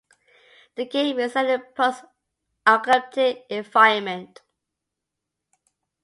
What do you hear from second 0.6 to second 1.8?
The game is set in a